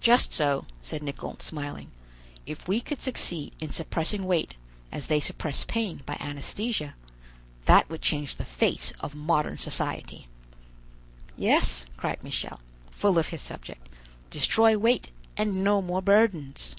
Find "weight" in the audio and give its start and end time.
4.24-4.54, 14.78-15.10